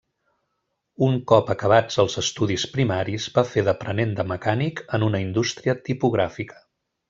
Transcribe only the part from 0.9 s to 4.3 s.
Un cop acabats els estudis primaris va fer d'aprenent de